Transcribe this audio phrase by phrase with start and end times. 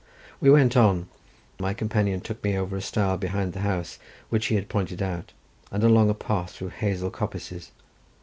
[0.39, 1.09] We went on:
[1.59, 5.31] my companion took me over a stile behind the house which he had pointed out,
[5.71, 7.69] and along a path through hazel coppices.